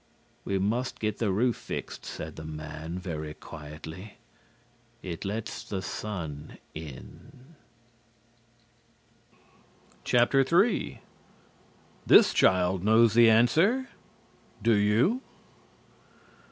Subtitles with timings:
[0.45, 4.15] "We must get the roof fixed," said the man, very quietly.
[5.03, 7.53] "It lets the sun in."
[10.11, 10.99] III
[12.07, 13.89] THIS CHILD KNOWS THE ANSWER
[14.63, 15.21] DO YOU?